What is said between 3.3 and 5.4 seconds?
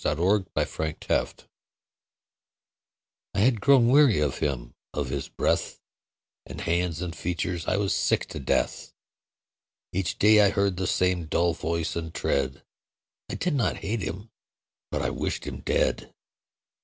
I had grown weary of him; of his